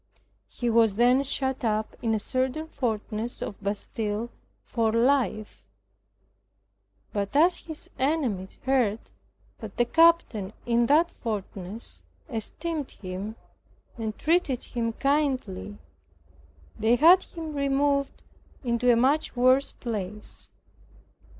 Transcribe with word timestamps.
He 0.47 0.67
was 0.67 0.95
then 0.95 1.21
shut 1.23 1.63
up 1.63 1.95
in 2.01 2.15
a 2.15 2.19
certain 2.19 2.67
fortress 2.69 3.39
of 3.39 3.55
the 3.59 3.65
Bastile 3.65 4.31
for 4.63 4.91
life; 4.91 5.63
but 7.13 7.35
as 7.35 7.57
his 7.59 7.87
enemies 7.99 8.57
heard 8.63 8.97
that 9.59 9.77
the 9.77 9.85
captain 9.85 10.53
in 10.65 10.87
that 10.87 11.11
fortress 11.11 12.01
esteemed 12.31 12.89
him, 12.89 13.35
and 13.95 14.17
treated 14.17 14.63
him 14.63 14.93
kindly, 14.93 15.77
they 16.79 16.95
had 16.95 17.21
him 17.21 17.53
removed 17.53 18.23
into 18.63 18.91
a 18.91 18.95
much 18.95 19.35
worse 19.35 19.71
place. 19.71 20.49